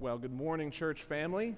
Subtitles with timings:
[0.00, 1.54] Well, good morning, church family.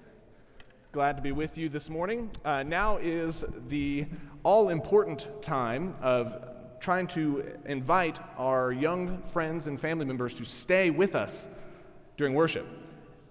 [0.91, 2.29] Glad to be with you this morning.
[2.43, 4.05] Uh, now is the
[4.43, 6.45] all important time of
[6.81, 11.47] trying to invite our young friends and family members to stay with us
[12.17, 12.67] during worship.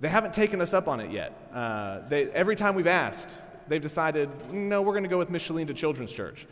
[0.01, 1.51] They haven't taken us up on it yet.
[1.53, 3.37] Uh, they, every time we've asked,
[3.69, 6.47] they've decided, no, we're going to go with Micheline to Children's Church.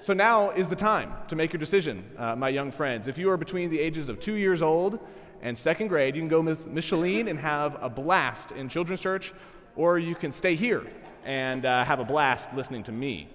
[0.00, 3.06] So now is the time to make your decision, uh, my young friends.
[3.06, 4.98] If you are between the ages of two years old
[5.44, 9.34] and second grade, you can go with Micheline and have a blast in Children's Church,
[9.76, 10.86] or you can stay here
[11.22, 13.28] and uh, have a blast listening to me.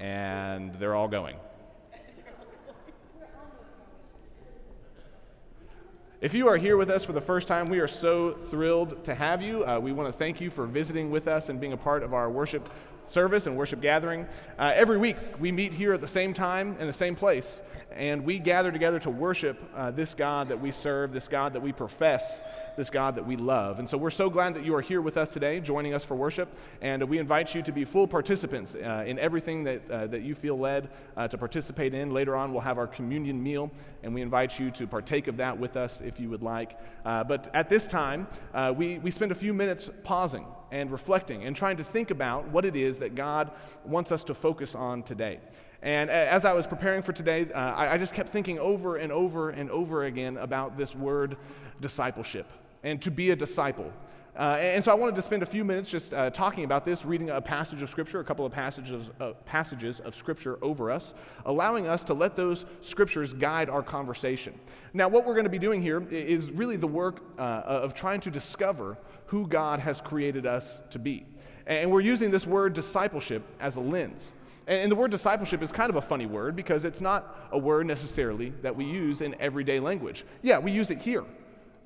[0.00, 1.36] And they're all going.
[6.22, 9.14] If you are here with us for the first time, we are so thrilled to
[9.14, 9.66] have you.
[9.66, 12.14] Uh, we want to thank you for visiting with us and being a part of
[12.14, 12.70] our worship
[13.06, 14.26] service and worship gathering.
[14.58, 18.24] Uh, every week, we meet here at the same time in the same place, and
[18.24, 21.72] we gather together to worship uh, this God that we serve, this God that we
[21.72, 22.42] profess,
[22.76, 23.78] this God that we love.
[23.78, 26.14] And so we're so glad that you are here with us today, joining us for
[26.14, 30.22] worship, and we invite you to be full participants uh, in everything that, uh, that
[30.22, 32.12] you feel led uh, to participate in.
[32.12, 33.70] Later on, we'll have our communion meal,
[34.02, 36.78] and we invite you to partake of that with us if you would like.
[37.04, 38.26] Uh, but at this time,
[38.76, 42.64] we, we spend a few minutes pausing and reflecting and trying to think about what
[42.64, 43.50] it is that God
[43.84, 45.40] wants us to focus on today.
[45.82, 49.12] And as I was preparing for today, uh, I, I just kept thinking over and
[49.12, 51.36] over and over again about this word
[51.80, 52.50] discipleship
[52.86, 53.92] and to be a disciple.
[54.38, 57.04] Uh, and so I wanted to spend a few minutes just uh, talking about this,
[57.04, 61.14] reading a passage of Scripture, a couple of passages, uh, passages of Scripture over us,
[61.46, 64.54] allowing us to let those Scriptures guide our conversation.
[64.92, 68.20] Now, what we're going to be doing here is really the work uh, of trying
[68.20, 71.26] to discover who God has created us to be.
[71.66, 74.32] And we're using this word discipleship as a lens.
[74.68, 77.86] And the word discipleship is kind of a funny word because it's not a word
[77.86, 80.24] necessarily that we use in everyday language.
[80.42, 81.24] Yeah, we use it here,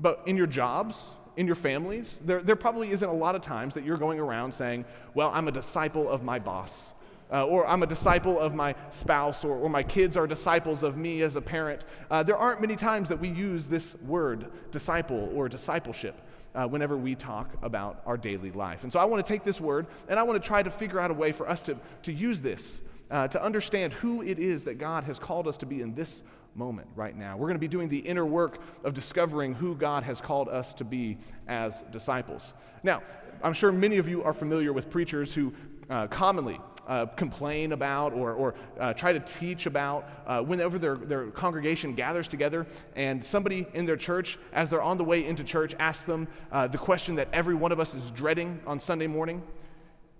[0.01, 3.75] but in your jobs, in your families, there, there probably isn't a lot of times
[3.75, 4.84] that you're going around saying,
[5.15, 6.95] Well, I'm a disciple of my boss.
[7.33, 10.97] Uh, or I'm a disciple of my spouse, or, or, my kids are disciples of
[10.97, 11.85] me as a parent.
[12.11, 16.20] Uh, there aren't many times that we use this word, disciple or discipleship
[16.55, 18.83] uh, whenever we talk about our daily life.
[18.83, 20.98] And so I want to take this word and I want to try to figure
[20.98, 24.64] out a way for us to, to use this, uh, to understand who it is
[24.64, 26.23] that God has called us to be in this
[26.55, 27.36] moment right now.
[27.36, 30.74] We're going to be doing the inner work of discovering who God has called us
[30.74, 31.18] to be
[31.48, 32.55] as disciples.
[32.83, 33.02] Now,
[33.42, 35.52] I'm sure many of you are familiar with preachers who
[35.88, 40.96] uh, commonly uh, complain about or, or uh, try to teach about uh, whenever their,
[40.96, 45.44] their congregation gathers together and somebody in their church, as they're on the way into
[45.44, 49.06] church, asks them uh, the question that every one of us is dreading on Sunday
[49.06, 49.42] morning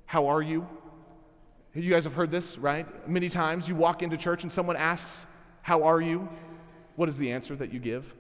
[0.06, 0.66] How are you?
[1.74, 3.08] You guys have heard this, right?
[3.08, 5.26] Many times you walk into church and someone asks,
[5.70, 6.28] How are you?
[6.97, 8.12] What is the answer that you give?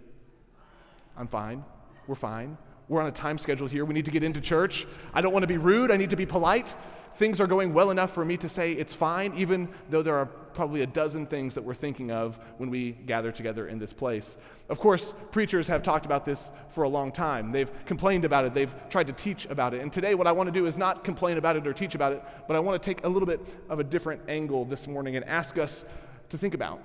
[1.16, 1.64] I'm fine.
[2.06, 2.56] We're fine.
[2.86, 3.84] We're on a time schedule here.
[3.84, 4.86] We need to get into church.
[5.12, 5.90] I don't want to be rude.
[5.90, 6.76] I need to be polite
[7.16, 10.26] things are going well enough for me to say it's fine, even though there are
[10.26, 14.38] probably a dozen things that we're thinking of when we gather together in this place.
[14.68, 17.52] Of course, preachers have talked about this for a long time.
[17.52, 19.82] They've complained about it, they've tried to teach about it.
[19.82, 22.12] And today, what I want to do is not complain about it or teach about
[22.12, 25.16] it, but I want to take a little bit of a different angle this morning
[25.16, 25.84] and ask us
[26.30, 26.80] to think about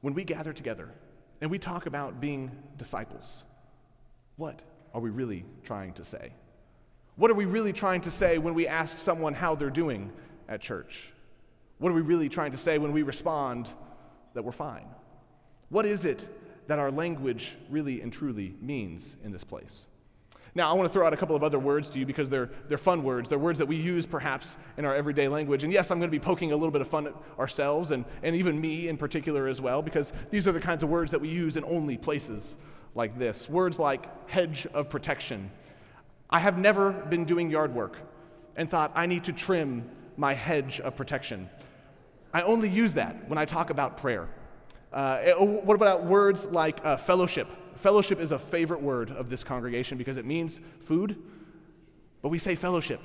[0.00, 0.88] when we gather together
[1.40, 3.44] and we talk about being disciples,
[4.36, 4.60] what
[4.94, 6.32] are we really trying to say?
[7.16, 10.10] What are we really trying to say when we ask someone how they're doing
[10.48, 11.12] at church?
[11.78, 13.68] What are we really trying to say when we respond
[14.34, 14.86] that we're fine?
[15.68, 16.28] What is it
[16.66, 19.86] that our language really and truly means in this place?
[20.54, 22.50] Now, I want to throw out a couple of other words to you because they're,
[22.68, 23.28] they're fun words.
[23.28, 25.62] They're words that we use perhaps in our everyday language.
[25.62, 28.04] And yes, I'm going to be poking a little bit of fun at ourselves and,
[28.22, 31.20] and even me in particular as well, because these are the kinds of words that
[31.20, 32.56] we use in only places
[32.94, 33.48] like this.
[33.48, 35.50] Words like hedge of protection
[36.32, 37.96] I have never been doing yard work
[38.56, 41.50] and thought, I need to trim my hedge of protection.
[42.32, 44.28] I only use that when I talk about prayer.
[44.92, 47.48] Uh, eh, what about words like uh, fellowship?
[47.80, 51.16] Fellowship is a favorite word of this congregation because it means food,
[52.22, 53.00] but we say fellowship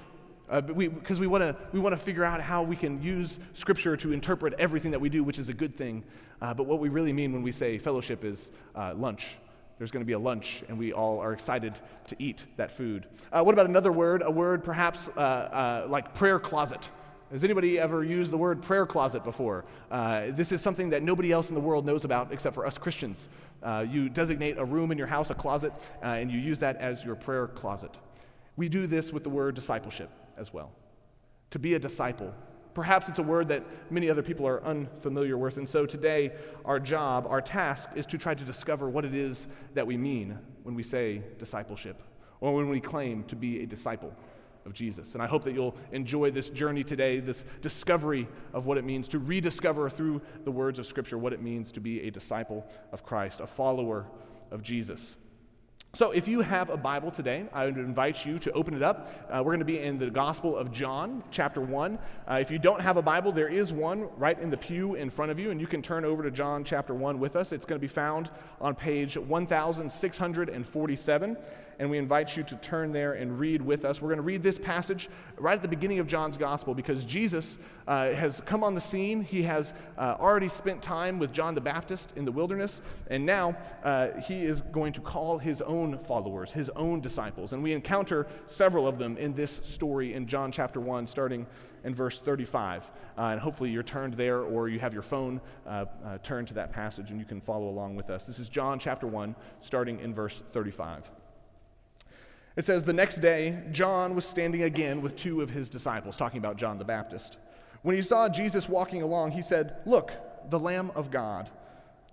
[0.47, 4.53] because uh, we, we want to figure out how we can use Scripture to interpret
[4.59, 6.03] everything that we do, which is a good thing.
[6.41, 9.37] Uh, but what we really mean when we say fellowship is uh, lunch
[9.77, 13.07] there's going to be a lunch, and we all are excited to eat that food.
[13.31, 14.23] Uh, what about another word?
[14.25, 16.89] A word perhaps uh, uh, like prayer closet.
[17.35, 19.65] Has anybody ever used the word prayer closet before?
[19.91, 22.77] Uh, this is something that nobody else in the world knows about except for us
[22.77, 23.27] Christians.
[23.61, 26.77] Uh, you designate a room in your house, a closet, uh, and you use that
[26.77, 27.91] as your prayer closet.
[28.55, 30.71] We do this with the word discipleship as well.
[31.51, 32.33] To be a disciple
[32.73, 35.57] Perhaps it's a word that many other people are unfamiliar with.
[35.57, 36.33] And so today,
[36.65, 40.37] our job, our task, is to try to discover what it is that we mean
[40.63, 42.01] when we say discipleship.
[42.41, 44.13] or when we claim to be a disciple
[44.65, 45.13] of Jesus.
[45.13, 49.07] And I hope that you'll enjoy this journey today, this discovery of what it means
[49.09, 53.03] to rediscover through the words of Scripture what it means to be a disciple of
[53.03, 54.05] Christ, a follower
[54.51, 55.17] of Jesus.
[55.93, 59.13] So, if you have a Bible today, I would invite you to open it up.
[59.29, 61.97] Uh, we're going to be in the Gospel of John, chapter 1.
[62.29, 65.09] Uh, if you don't have a Bible, there is one right in the pew in
[65.09, 67.53] front of you, and you can turn over to John chapter 1 with us.
[67.53, 68.29] It's going to be found
[68.59, 71.37] on page 1647
[71.79, 74.01] and we invite you to turn there and read with us.
[74.01, 77.57] We're going to read this passage right at the beginning of John's gospel because Jesus
[77.87, 79.21] uh, has come on the scene.
[79.21, 83.57] He has uh, already spent time with John the Baptist in the wilderness, and now
[83.83, 87.53] uh, he is going to call his own followers, his own disciples.
[87.53, 91.45] And we encounter several of them in this story in John chapter 1, starting
[91.85, 92.91] in verse 35.
[93.17, 96.53] Uh, and hopefully you're turned there or you have your phone uh, uh, turned to
[96.55, 98.25] that passage and you can follow along with us.
[98.25, 101.09] This is John chapter 1, starting in verse 35.
[102.55, 106.37] It says, The next day, John was standing again with two of his disciples, talking
[106.37, 107.37] about John the Baptist.
[107.81, 110.11] When he saw Jesus walking along, he said, Look,
[110.49, 111.49] the Lamb of God.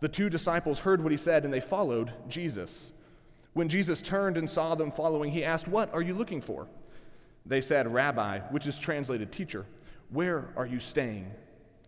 [0.01, 2.93] The two disciples heard what he said, and they followed Jesus.
[3.53, 6.67] When Jesus turned and saw them following, he asked, What are you looking for?
[7.47, 9.67] They said, Rabbi, which is translated teacher,
[10.11, 11.31] where are you staying?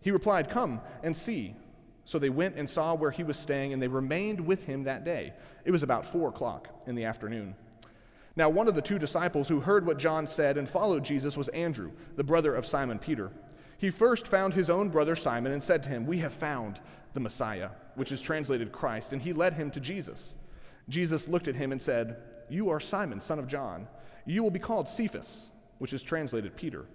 [0.01, 1.55] He replied, Come and see.
[2.05, 5.03] So they went and saw where he was staying, and they remained with him that
[5.03, 5.33] day.
[5.65, 7.55] It was about four o'clock in the afternoon.
[8.37, 11.47] Now, one of the two disciples who heard what John said and followed Jesus was
[11.49, 13.31] Andrew, the brother of Simon Peter.
[13.77, 16.81] He first found his own brother Simon and said to him, We have found
[17.13, 20.35] the Messiah, which is translated Christ, and he led him to Jesus.
[20.89, 22.17] Jesus looked at him and said,
[22.49, 23.87] You are Simon, son of John.
[24.25, 25.47] You will be called Cephas,
[25.77, 26.85] which is translated Peter.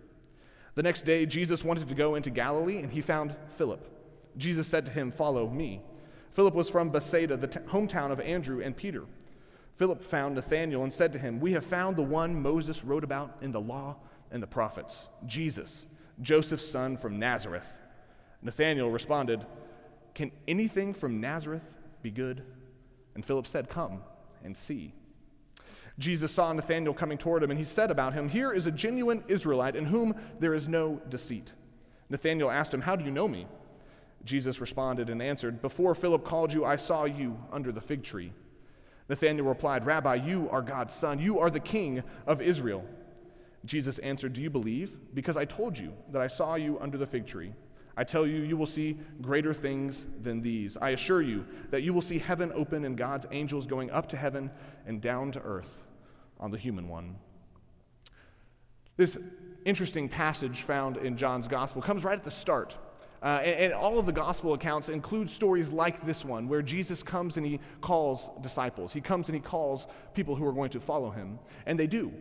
[0.74, 3.86] The next day, Jesus wanted to go into Galilee, and he found Philip.
[4.36, 5.80] Jesus said to him, Follow me.
[6.32, 9.04] Philip was from Bethsaida, the t- hometown of Andrew and Peter.
[9.76, 13.38] Philip found Nathanael and said to him, We have found the one Moses wrote about
[13.40, 13.96] in the law
[14.30, 15.86] and the prophets, Jesus,
[16.20, 17.78] Joseph's son from Nazareth.
[18.42, 19.44] Nathanael responded,
[20.14, 22.42] Can anything from Nazareth be good?
[23.14, 24.02] And Philip said, Come
[24.44, 24.92] and see.
[25.98, 29.22] Jesus saw Nathanael coming toward him, and he said about him, Here is a genuine
[29.28, 31.52] Israelite in whom there is no deceit.
[32.08, 33.46] Nathanael asked him, How do you know me?
[34.24, 38.32] Jesus responded and answered, Before Philip called you, I saw you under the fig tree.
[39.10, 41.18] Nathanael replied, Rabbi, you are God's son.
[41.18, 42.84] You are the king of Israel.
[43.64, 44.98] Jesus answered, Do you believe?
[45.14, 47.52] Because I told you that I saw you under the fig tree.
[47.96, 50.76] I tell you, you will see greater things than these.
[50.76, 54.16] I assure you that you will see heaven open and God's angels going up to
[54.16, 54.48] heaven
[54.86, 55.82] and down to earth
[56.38, 57.16] on the human one.
[58.96, 59.18] This
[59.64, 62.78] interesting passage found in John's gospel comes right at the start
[63.22, 67.02] uh, and, and, all of the gospel accounts include stories like this one, where Jesus
[67.02, 68.94] comes and he calls disciples.
[68.94, 71.38] He comes and he calls people who are going to follow him.
[71.66, 72.12] And they do.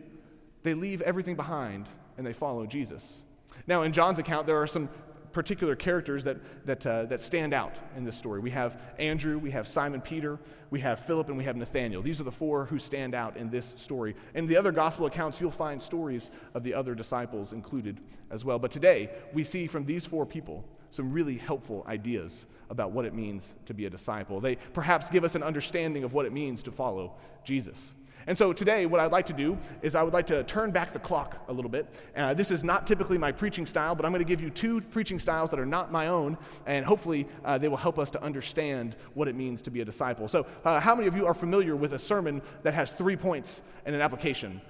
[0.62, 1.88] They leave everything behind
[2.18, 3.24] and they follow Jesus.
[3.66, 4.90] Now, in John's account, there are some
[5.32, 6.36] particular characters that,
[6.66, 8.40] that, uh, that stand out in this story.
[8.40, 10.38] We have Andrew, we have Simon Peter,
[10.70, 12.02] we have Philip, and we have Nathanael.
[12.02, 14.16] These are the four who stand out in this story.
[14.34, 18.00] In the other gospel accounts, you'll find stories of the other disciples included
[18.30, 18.58] as well.
[18.58, 23.14] But today, we see from these four people some really helpful ideas about what it
[23.14, 24.40] means to be a disciple.
[24.40, 27.94] They perhaps give us an understanding of what it means to follow Jesus.
[28.26, 30.92] And so today, what I'd like to do is I would like to turn back
[30.92, 31.86] the clock a little bit.
[32.14, 34.80] Uh, this is not typically my preaching style, but I'm going to give you two
[34.80, 38.22] preaching styles that are not my own, and hopefully uh, they will help us to
[38.22, 40.28] understand what it means to be a disciple.
[40.28, 43.62] So, uh, how many of you are familiar with a sermon that has three points
[43.86, 44.60] and an application?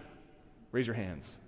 [0.73, 1.39] Raise your hands.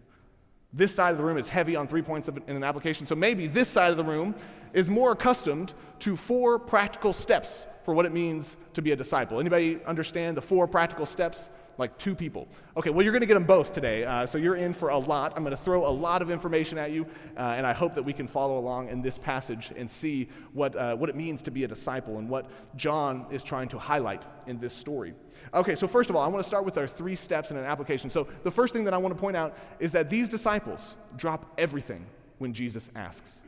[0.72, 3.46] This side of the room is heavy on three points in an application, so maybe
[3.46, 4.34] this side of the room
[4.72, 9.38] is more accustomed to four practical steps for what it means to be a disciple.
[9.38, 11.50] Anybody understand the four practical steps?
[11.78, 12.48] Like two people.
[12.76, 14.98] Okay, well, you're going to get them both today, uh, so you're in for a
[14.98, 15.32] lot.
[15.36, 18.02] I'm going to throw a lot of information at you, uh, and I hope that
[18.02, 21.50] we can follow along in this passage and see what, uh, what it means to
[21.50, 25.14] be a disciple and what John is trying to highlight in this story.
[25.54, 27.64] Okay, so first of all, I want to start with our three steps in an
[27.64, 28.10] application.
[28.10, 31.52] So the first thing that I want to point out is that these disciples drop
[31.58, 32.06] everything
[32.38, 33.40] when Jesus asks.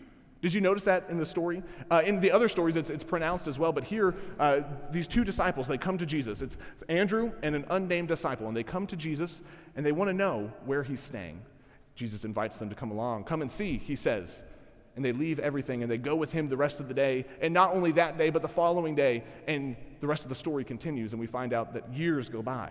[0.44, 1.62] Did you notice that in the story?
[1.90, 4.60] Uh, in the other stories, it's, it's pronounced as well, but here, uh,
[4.90, 6.42] these two disciples, they come to Jesus.
[6.42, 6.58] It's
[6.90, 9.40] Andrew and an unnamed disciple, and they come to Jesus
[9.74, 11.40] and they want to know where he's staying.
[11.94, 13.24] Jesus invites them to come along.
[13.24, 14.42] Come and see, he says
[14.96, 17.24] and they leave everything and they go with him the rest of the day.
[17.40, 19.24] And not only that day, but the following day.
[19.48, 22.70] And the rest of the story continues, and we find out that years go by,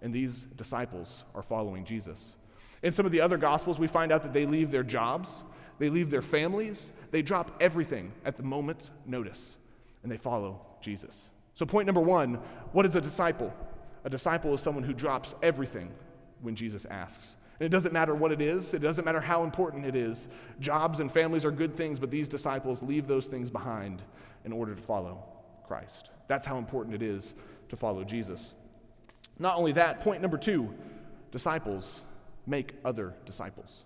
[0.00, 2.36] and these disciples are following Jesus.
[2.82, 5.44] In some of the other gospels, we find out that they leave their jobs,
[5.78, 9.56] they leave their families, they drop everything at the moment's notice,
[10.02, 11.30] and they follow Jesus.
[11.54, 12.34] So, point number one
[12.72, 13.52] what is a disciple?
[14.04, 15.90] A disciple is someone who drops everything
[16.40, 17.36] when Jesus asks.
[17.60, 20.28] And it doesn't matter what it is, it doesn't matter how important it is.
[20.58, 24.02] Jobs and families are good things, but these disciples leave those things behind
[24.44, 25.22] in order to follow
[25.66, 26.10] Christ.
[26.26, 27.34] That's how important it is
[27.68, 28.54] to follow Jesus.
[29.38, 30.74] Not only that, point number two
[31.30, 32.02] disciples
[32.46, 33.84] make other disciples.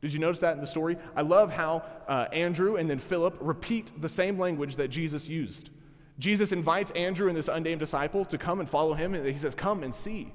[0.00, 0.96] Did you notice that in the story?
[1.14, 5.70] I love how uh, Andrew and then Philip repeat the same language that Jesus used.
[6.18, 9.54] Jesus invites Andrew and this unnamed disciple to come and follow him, and he says,
[9.54, 10.32] Come and see.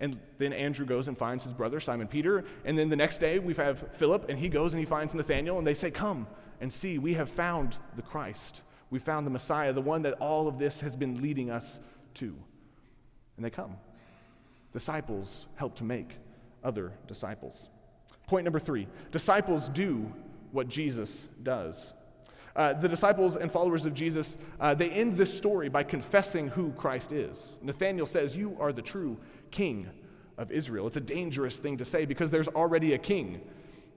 [0.00, 2.44] And then Andrew goes and finds his brother, Simon Peter.
[2.64, 5.58] And then the next day, we have Philip, and he goes and he finds Nathanael,
[5.58, 6.26] and they say, Come
[6.60, 8.62] and see, we have found the Christ.
[8.90, 11.80] We found the Messiah, the one that all of this has been leading us
[12.14, 12.34] to.
[13.36, 13.76] And they come.
[14.72, 16.16] Disciples help to make
[16.64, 17.68] other disciples.
[18.30, 20.08] Point number three disciples do
[20.52, 21.94] what Jesus does.
[22.54, 26.70] Uh, the disciples and followers of Jesus, uh, they end this story by confessing who
[26.74, 27.58] Christ is.
[27.60, 29.18] Nathanael says, You are the true
[29.50, 29.88] king
[30.38, 30.86] of Israel.
[30.86, 33.40] It's a dangerous thing to say because there's already a king.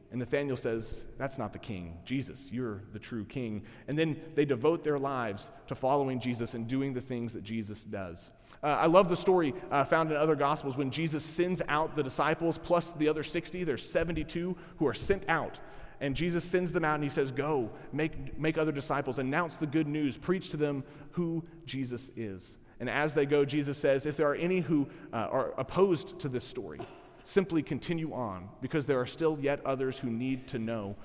[0.09, 1.95] And Nathanael says, That's not the king.
[2.03, 3.61] Jesus, you're the true king.
[3.87, 7.83] And then they devote their lives to following Jesus and doing the things that Jesus
[7.83, 8.31] does.
[8.63, 12.03] Uh, I love the story uh, found in other Gospels when Jesus sends out the
[12.03, 13.65] disciples plus the other 60.
[13.65, 15.59] There's 72 who are sent out.
[15.99, 19.67] And Jesus sends them out and he says, Go, make, make other disciples, announce the
[19.67, 22.57] good news, preach to them who Jesus is.
[22.79, 26.29] And as they go, Jesus says, If there are any who uh, are opposed to
[26.29, 26.79] this story,
[27.23, 30.95] simply continue on, because there are still yet others who need to know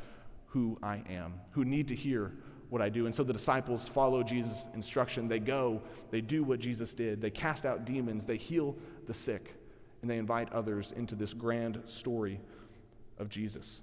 [0.46, 2.32] who I am, who need to hear
[2.70, 3.06] what I do.
[3.06, 5.28] And so the disciples follow Jesus' instruction.
[5.28, 7.20] They go, they do what Jesus did.
[7.20, 9.54] They cast out demons, they heal the sick,
[10.02, 12.40] and they invite others into this grand story
[13.18, 13.82] of Jesus.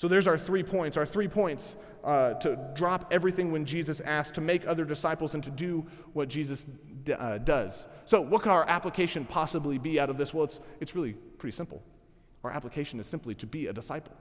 [0.00, 0.96] So there's our three points.
[0.96, 5.44] Our three points uh, to drop everything when Jesus asks, to make other disciples, and
[5.44, 6.64] to do what Jesus
[7.04, 7.86] d- uh, does.
[8.06, 10.32] So, what could our application possibly be out of this?
[10.32, 11.82] Well, it's, it's really pretty simple.
[12.44, 14.14] Our application is simply to be a disciple,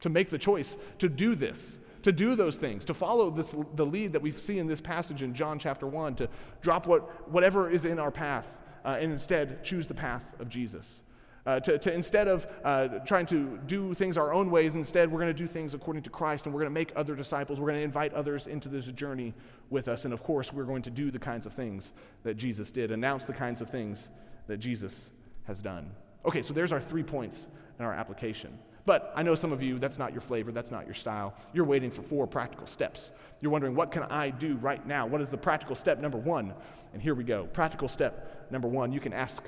[0.00, 3.86] to make the choice to do this, to do those things, to follow this, the
[3.86, 6.28] lead that we see in this passage in John chapter 1, to
[6.62, 11.02] drop what, whatever is in our path uh, and instead choose the path of Jesus.
[11.46, 15.20] Uh, to, to, instead of uh, trying to do things our own ways, instead, we're
[15.20, 17.58] going to do things according to Christ and we're going to make other disciples.
[17.58, 19.32] We're going to invite others into this journey
[19.70, 20.04] with us.
[20.04, 23.24] And of course, we're going to do the kinds of things that Jesus did, announce
[23.24, 24.10] the kinds of things
[24.48, 25.12] that Jesus
[25.44, 25.90] has done.
[26.26, 28.58] Okay, so there's our three points in our application.
[28.86, 31.34] But I know some of you, that's not your flavor, that's not your style.
[31.52, 33.12] You're waiting for four practical steps.
[33.40, 35.06] You're wondering, what can I do right now?
[35.06, 36.54] What is the practical step number one?
[36.92, 37.44] And here we go.
[37.52, 39.44] Practical step number one you can ask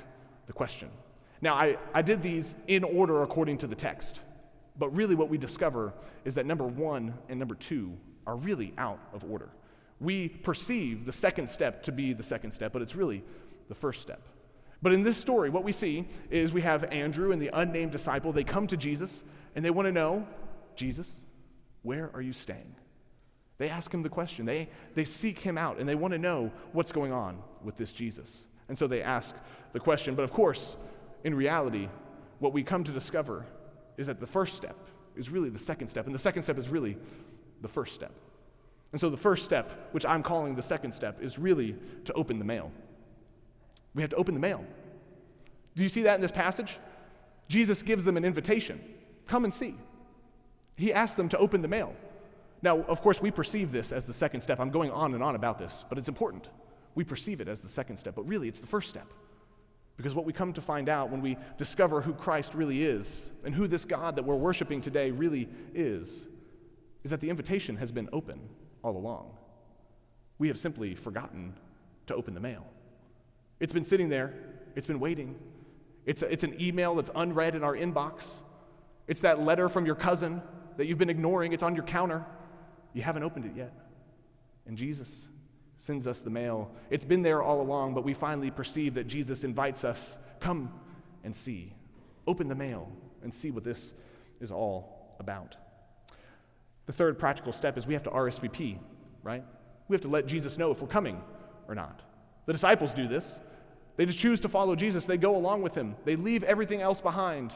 [0.47, 0.89] the question.
[1.41, 4.21] Now, I, I did these in order according to the text.
[4.77, 5.93] But really, what we discover
[6.25, 9.49] is that number one and number two are really out of order.
[9.99, 13.23] We perceive the second step to be the second step, but it's really
[13.69, 14.21] the first step.
[14.83, 18.33] But in this story, what we see is we have Andrew and the unnamed disciple.
[18.33, 19.23] They come to Jesus
[19.55, 20.27] and they want to know,
[20.75, 21.23] Jesus,
[21.83, 22.75] where are you staying?
[23.59, 24.45] They ask him the question.
[24.45, 27.93] They, they seek him out and they want to know what's going on with this
[27.93, 28.47] Jesus.
[28.67, 29.37] And so they ask
[29.71, 30.15] the question.
[30.15, 30.75] But of course,
[31.23, 31.87] in reality,
[32.39, 33.45] what we come to discover
[33.95, 34.75] is that the first step
[35.15, 36.97] is really the second step, and the second step is really
[37.61, 38.11] the first step.
[38.91, 42.37] And so the first step, which I'm calling the second step, is really to open
[42.37, 42.69] the mail.
[43.93, 44.65] We have to open the mail.
[45.75, 46.79] Do you see that in this passage?
[47.47, 48.81] Jesus gives them an invitation
[49.27, 49.75] come and see.
[50.75, 51.95] He asks them to open the mail.
[52.61, 54.59] Now, of course, we perceive this as the second step.
[54.59, 56.49] I'm going on and on about this, but it's important.
[56.95, 59.07] We perceive it as the second step, but really it's the first step.
[59.97, 63.53] Because what we come to find out when we discover who Christ really is and
[63.53, 66.27] who this God that we're worshiping today really is,
[67.03, 68.39] is that the invitation has been open
[68.81, 69.31] all along.
[70.39, 71.53] We have simply forgotten
[72.07, 72.65] to open the mail.
[73.63, 74.33] It's been sitting there,
[74.75, 75.39] it's been waiting.
[76.05, 78.27] It's, a, it's an email that's unread in our inbox.
[79.07, 80.41] It's that letter from your cousin
[80.75, 82.25] that you've been ignoring, it's on your counter.
[82.91, 83.71] You haven't opened it yet.
[84.67, 85.29] And Jesus
[85.77, 86.71] sends us the mail.
[86.89, 90.69] It's been there all along, but we finally perceive that Jesus invites us come
[91.23, 91.73] and see.
[92.27, 92.91] Open the mail
[93.21, 93.93] and see what this
[94.41, 95.55] is all about.
[96.85, 98.77] The third practical step is we have to RSVP,
[99.23, 99.45] right?
[99.87, 101.21] We have to let Jesus know if we're coming
[101.69, 102.01] or not.
[102.45, 103.39] The disciples do this.
[103.95, 105.05] They just choose to follow Jesus.
[105.05, 105.95] They go along with him.
[106.03, 107.53] They leave everything else behind.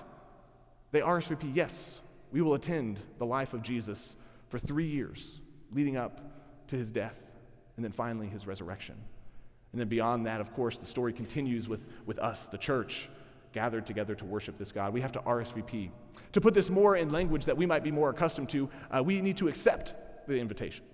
[0.91, 2.01] They RSVP, yes,
[2.31, 4.15] we will attend the life of Jesus
[4.49, 5.41] for three years
[5.71, 6.21] leading up
[6.67, 7.23] to his death
[7.75, 8.95] and then finally his resurrection.
[9.71, 13.09] And then beyond that, of course, the story continues with, with us, the church,
[13.53, 14.93] gathered together to worship this God.
[14.93, 15.89] We have to RSVP.
[16.33, 19.21] To put this more in language that we might be more accustomed to, uh, we
[19.21, 19.95] need to accept
[20.27, 20.85] the invitation.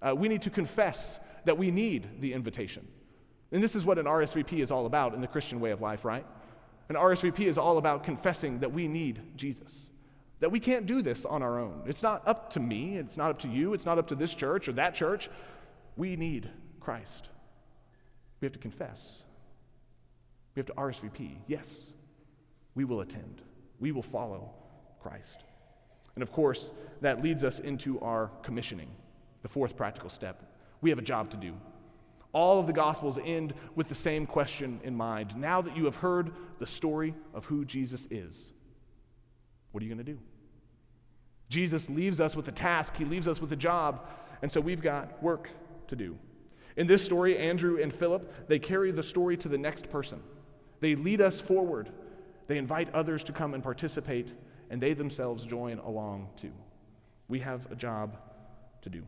[0.00, 2.86] Uh, we need to confess that we need the invitation.
[3.52, 6.04] And this is what an RSVP is all about in the Christian way of life,
[6.04, 6.26] right?
[6.88, 9.86] An RSVP is all about confessing that we need Jesus,
[10.40, 11.82] that we can't do this on our own.
[11.86, 14.34] It's not up to me, it's not up to you, it's not up to this
[14.34, 15.28] church or that church.
[15.96, 16.50] We need
[16.80, 17.28] Christ.
[18.40, 19.22] We have to confess.
[20.54, 21.36] We have to RSVP.
[21.46, 21.84] Yes,
[22.74, 23.42] we will attend,
[23.80, 24.50] we will follow
[25.00, 25.42] Christ.
[26.14, 28.90] And of course, that leads us into our commissioning,
[29.42, 30.42] the fourth practical step.
[30.80, 31.54] We have a job to do.
[32.36, 35.34] All of the Gospels end with the same question in mind.
[35.38, 38.52] Now that you have heard the story of who Jesus is,
[39.72, 40.18] what are you going to do?
[41.48, 44.06] Jesus leaves us with a task, he leaves us with a job,
[44.42, 45.48] and so we've got work
[45.88, 46.14] to do.
[46.76, 50.22] In this story, Andrew and Philip, they carry the story to the next person.
[50.80, 51.88] They lead us forward.
[52.48, 54.34] They invite others to come and participate,
[54.68, 56.52] and they themselves join along too.
[57.28, 58.18] We have a job
[58.82, 59.06] to do.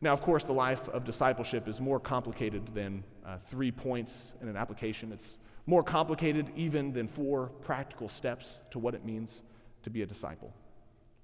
[0.00, 4.48] Now, of course, the life of discipleship is more complicated than uh, three points in
[4.48, 5.12] an application.
[5.12, 9.42] It's more complicated even than four practical steps to what it means
[9.82, 10.52] to be a disciple.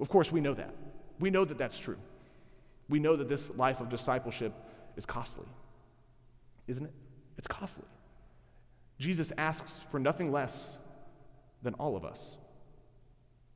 [0.01, 0.75] Of course, we know that.
[1.21, 1.99] We know that that's true.
[2.89, 4.53] We know that this life of discipleship
[4.97, 5.47] is costly,
[6.67, 6.93] isn't it?
[7.39, 7.87] It's costly.
[8.99, 10.79] Jesus asks for nothing less
[11.63, 12.37] than all of us.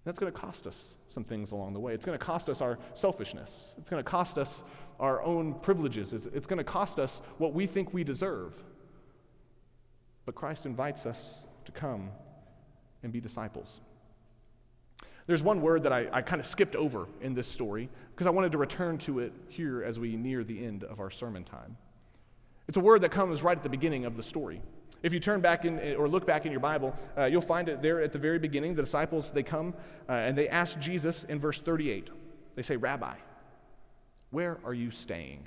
[0.04, 1.92] That's going to cost us some things along the way.
[1.92, 3.75] It's going to cost us our selfishness.
[3.76, 4.62] It's going to cost us
[4.99, 6.12] our own privileges.
[6.12, 8.55] It's, it's going to cost us what we think we deserve.
[10.26, 12.11] But Christ invites us to come
[13.02, 13.81] and be disciples.
[15.26, 18.31] There's one word that I, I kind of skipped over in this story because I
[18.31, 21.76] wanted to return to it here as we near the end of our sermon time.
[22.67, 24.61] It's a word that comes right at the beginning of the story.
[25.02, 27.83] If you turn back in or look back in your Bible, uh, you'll find it
[27.83, 28.75] there at the very beginning.
[28.75, 29.75] The disciples, they come
[30.09, 32.09] uh, and they ask Jesus in verse 38.
[32.57, 33.14] They say, Rabbi,
[34.30, 35.47] where are you staying?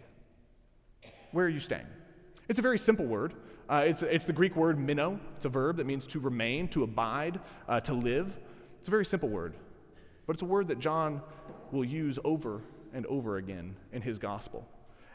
[1.31, 1.87] Where are you staying?
[2.49, 3.33] It's a very simple word.
[3.69, 5.19] Uh, it's, it's the Greek word meno.
[5.37, 8.37] It's a verb that means to remain, to abide, uh, to live.
[8.79, 9.55] It's a very simple word,
[10.27, 11.21] but it's a word that John
[11.71, 12.61] will use over
[12.93, 14.67] and over again in his gospel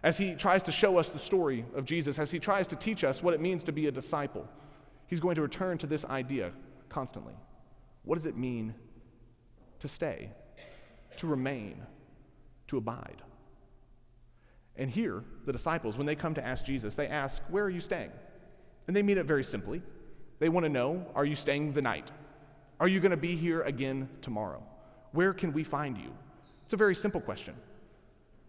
[0.06, 3.02] as he tries to show us the story of Jesus, as he tries to teach
[3.02, 4.46] us what it means to be a disciple,
[5.08, 6.52] he's going to return to this idea
[6.88, 7.34] constantly.
[8.04, 8.72] What does it mean
[9.80, 10.30] to stay,
[11.16, 11.82] to remain,
[12.68, 13.20] to abide?
[14.78, 17.80] And here, the disciples, when they come to ask Jesus, they ask, Where are you
[17.80, 18.10] staying?
[18.86, 19.82] And they mean it very simply.
[20.38, 22.10] They want to know, Are you staying the night?
[22.78, 24.62] Are you going to be here again tomorrow?
[25.12, 26.12] Where can we find you?
[26.64, 27.54] It's a very simple question.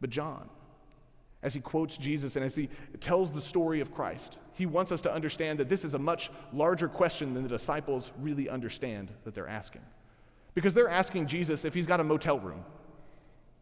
[0.02, 0.50] But John,
[1.44, 4.38] as he quotes Jesus and as he tells the story of Christ.
[4.54, 8.12] He wants us to understand that this is a much larger question than the disciples
[8.20, 9.82] really understand that they're asking.
[10.56, 12.64] Because they're asking Jesus if he's got a motel room.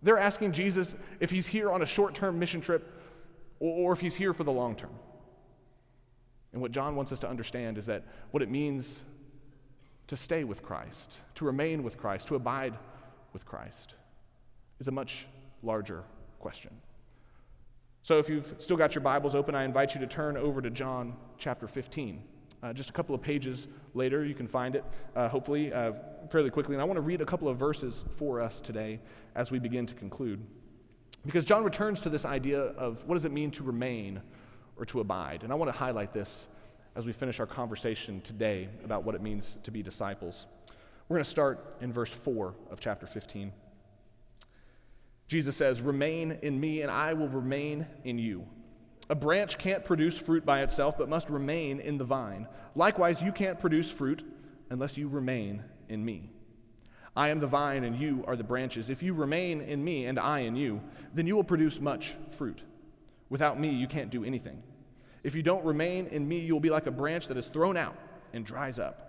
[0.06, 3.02] They're asking Jesus if he's here on a short term mission trip
[3.60, 4.94] or, if he's here for the long term.
[6.54, 9.02] And what John wants us to understand is that what it means
[10.08, 12.78] to stay with Christ, to remain with Christ, to abide
[13.34, 13.96] with Christ,
[14.80, 15.26] is a much
[15.64, 16.04] larger
[16.40, 16.70] question.
[18.04, 20.70] So if you've still got your Bibles open, I invite you to turn over to
[20.70, 22.22] John chapter 15.
[22.62, 25.94] Uh, just a couple of pages later, you can find it, uh, hopefully, uh,
[26.30, 26.76] fairly quickly.
[26.76, 29.00] And I want to read a couple of verses for us today
[29.36, 30.46] as we begin to conclude.
[31.26, 34.22] Because John returns to this idea of what does it mean to remain
[34.78, 35.44] or to abide.
[35.44, 36.48] And I want to highlight this
[36.96, 40.46] as we finish our conversation today about what it means to be disciples.
[41.08, 43.52] We're going to start in verse 4 of chapter 15.
[45.28, 48.46] Jesus says, Remain in me, and I will remain in you.
[49.10, 52.48] A branch can't produce fruit by itself, but must remain in the vine.
[52.76, 54.24] Likewise, you can't produce fruit
[54.70, 56.32] unless you remain in me.
[57.16, 58.90] I am the vine, and you are the branches.
[58.90, 60.82] If you remain in me, and I in you,
[61.14, 62.64] then you will produce much fruit.
[63.30, 64.62] Without me, you can't do anything.
[65.24, 67.78] If you don't remain in me, you will be like a branch that is thrown
[67.78, 67.98] out
[68.34, 69.06] and dries up.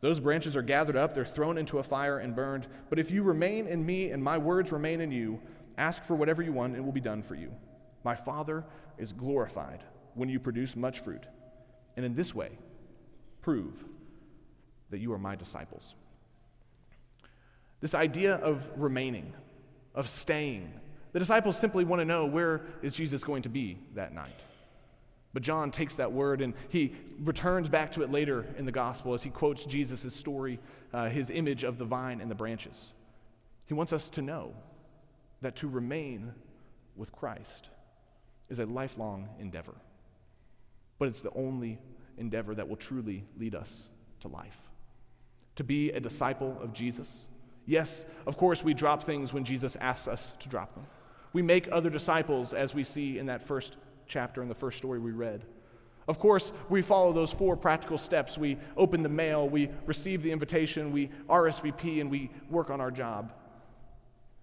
[0.00, 2.66] Those branches are gathered up, they're thrown into a fire and burned.
[2.88, 5.40] But if you remain in me and my words remain in you,
[5.76, 7.52] ask for whatever you want and it will be done for you.
[8.04, 8.64] My Father
[8.96, 9.82] is glorified
[10.14, 11.26] when you produce much fruit.
[11.96, 12.50] And in this way,
[13.40, 13.84] prove
[14.90, 15.94] that you are my disciples.
[17.80, 19.32] This idea of remaining,
[19.94, 20.72] of staying,
[21.12, 24.40] the disciples simply want to know where is Jesus going to be that night.
[25.32, 29.14] But John takes that word and he returns back to it later in the gospel
[29.14, 30.58] as he quotes Jesus' story,
[30.92, 32.92] uh, his image of the vine and the branches.
[33.66, 34.54] He wants us to know
[35.42, 36.32] that to remain
[36.96, 37.68] with Christ
[38.48, 39.74] is a lifelong endeavor.
[40.98, 41.78] But it's the only
[42.16, 43.88] endeavor that will truly lead us
[44.20, 44.67] to life.
[45.58, 47.26] To be a disciple of Jesus.
[47.66, 50.86] Yes, of course, we drop things when Jesus asks us to drop them.
[51.32, 55.00] We make other disciples, as we see in that first chapter in the first story
[55.00, 55.44] we read.
[56.06, 58.38] Of course, we follow those four practical steps.
[58.38, 62.92] We open the mail, we receive the invitation, we RSVP, and we work on our
[62.92, 63.32] job.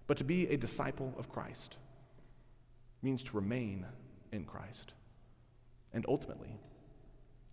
[0.08, 1.78] But to be a disciple of Christ
[3.00, 3.86] means to remain
[4.32, 4.92] in Christ
[5.94, 6.60] and ultimately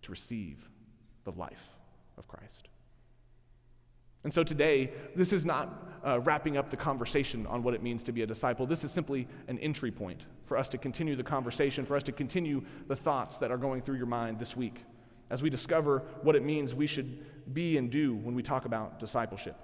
[0.02, 0.68] to receive
[1.24, 1.70] the life
[2.18, 2.68] of Christ.
[4.24, 8.02] And so today, this is not uh, wrapping up the conversation on what it means
[8.04, 8.66] to be a disciple.
[8.66, 12.12] This is simply an entry point for us to continue the conversation, for us to
[12.12, 14.80] continue the thoughts that are going through your mind this week
[15.30, 18.98] as we discover what it means we should be and do when we talk about
[19.00, 19.56] discipleship.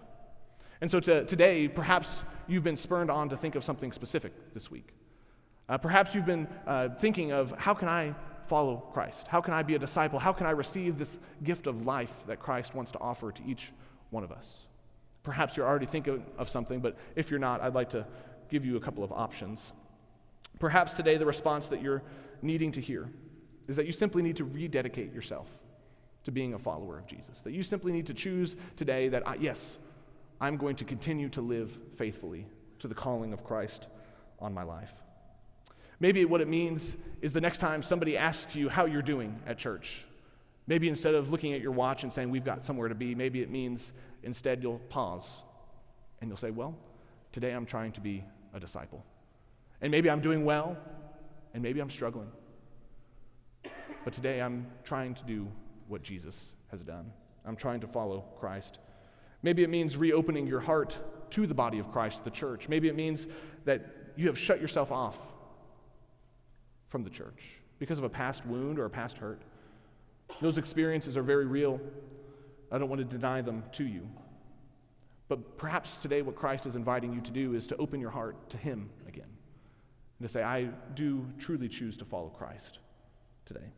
[0.80, 4.70] And so to, today, perhaps you've been spurned on to think of something specific this
[4.70, 4.94] week.
[5.68, 8.14] Uh, perhaps you've been uh, thinking of how can I
[8.46, 9.28] follow Christ?
[9.28, 10.18] How can I be a disciple?
[10.18, 13.70] How can I receive this gift of life that Christ wants to offer to each
[14.10, 14.66] one of us?
[15.22, 18.06] Perhaps you're already thinking of something, but if you're not, I'd like to
[18.48, 19.72] give you a couple of options.
[20.58, 22.02] Perhaps today the response that you're
[22.42, 23.08] needing to hear
[23.68, 25.48] is that you simply need to rededicate yourself
[26.24, 27.42] to being a follower of Jesus.
[27.42, 29.78] That you simply need to choose today that, I, yes,
[30.40, 32.46] I'm going to continue to live faithfully
[32.80, 33.88] to the calling of Christ
[34.38, 34.92] on my life.
[36.00, 39.58] Maybe what it means is the next time somebody asks you how you're doing at
[39.58, 40.04] church,
[40.70, 43.42] maybe instead of looking at your watch and saying, We've got somewhere to be, maybe
[43.42, 45.38] it means instead you'll pause
[46.20, 46.74] and you'll say, Well,
[47.32, 49.04] today I'm trying to be a disciple.
[49.82, 50.78] And maybe I'm doing well,
[51.54, 52.30] and maybe I'm struggling.
[54.04, 55.48] But today I'm trying to do
[55.88, 57.12] what Jesus has done.
[57.44, 58.78] I'm trying to follow Christ.
[59.42, 60.98] Maybe it means reopening your heart
[61.30, 62.68] to the body of Christ, the church.
[62.68, 63.26] Maybe it means
[63.64, 65.18] that you have shut yourself off
[66.88, 67.42] from the church
[67.78, 69.42] because of a past wound or a past hurt.
[70.40, 71.80] Those experiences are very real.
[72.72, 74.08] I don't want to deny them to you.
[75.28, 78.50] But perhaps today, what Christ is inviting you to do is to open your heart
[78.50, 79.28] to Him again
[80.18, 80.64] and to say, I
[80.94, 82.78] do truly choose to follow Christ
[83.44, 83.72] today.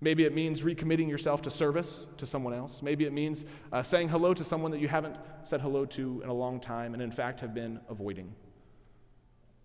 [0.00, 2.82] Maybe it means recommitting yourself to service to someone else.
[2.82, 6.28] Maybe it means uh, saying hello to someone that you haven't said hello to in
[6.28, 8.34] a long time and, in fact, have been avoiding.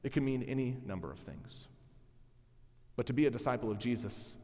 [0.03, 1.67] It can mean any number of things.
[2.95, 4.37] But to be a disciple of Jesus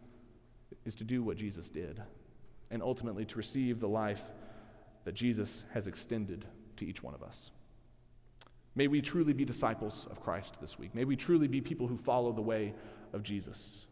[0.86, 2.02] is to do what Jesus did
[2.72, 4.22] and ultimately to receive the life
[5.06, 6.46] that Jesus has extended
[6.78, 7.52] to each one of us.
[8.76, 10.94] May we truly be disciples of Christ this week.
[10.94, 12.74] May we truly be people who follow the way
[13.14, 13.88] of Jesus.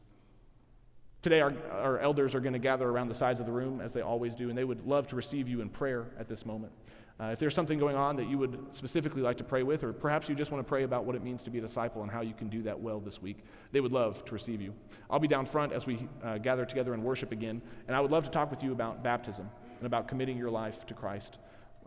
[1.22, 3.94] Today, our, our elders are going to gather around the sides of the room, as
[3.94, 6.72] they always do, and they would love to receive you in prayer at this moment.
[7.18, 9.94] Uh, if there's something going on that you would specifically like to pray with, or
[9.94, 12.12] perhaps you just want to pray about what it means to be a disciple and
[12.12, 13.38] how you can do that well this week,
[13.72, 14.74] they would love to receive you.
[15.10, 18.12] I'll be down front as we uh, gather together and worship again, and I would
[18.12, 21.38] love to talk with you about baptism and about committing your life to Christ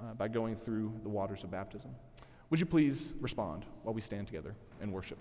[0.01, 1.91] uh, by going through the waters of baptism.
[2.49, 5.19] Would you please respond while we stand together and worship?